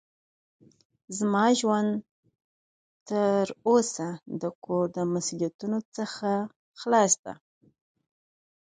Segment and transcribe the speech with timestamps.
[1.17, 1.91] زما ژوند
[3.09, 4.07] تر اوسه
[4.41, 6.31] د کور له مسوؤليتونو څخه
[6.81, 7.33] خلاص ده.